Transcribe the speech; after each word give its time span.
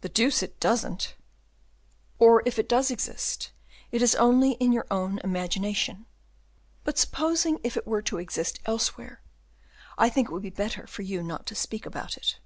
"The 0.00 0.08
deuce 0.08 0.42
it 0.42 0.58
doesn't." 0.58 1.14
"Or, 2.18 2.42
if 2.44 2.58
it 2.58 2.68
does 2.68 2.90
exist, 2.90 3.52
it 3.92 4.02
is 4.02 4.16
only 4.16 4.54
in 4.54 4.72
your 4.72 4.88
own 4.90 5.20
imagination; 5.22 6.06
but, 6.82 6.98
supposing 6.98 7.60
it 7.62 7.86
were 7.86 8.02
to 8.02 8.18
exist 8.18 8.58
elsewhere, 8.66 9.22
I 9.96 10.08
think 10.08 10.26
it 10.28 10.32
would 10.32 10.42
be 10.42 10.50
better 10.50 10.88
for 10.88 11.02
you 11.02 11.22
not 11.22 11.46
to 11.46 11.54
speak 11.54 11.86
of 11.86 11.92
about 11.92 12.16
it." 12.16 12.40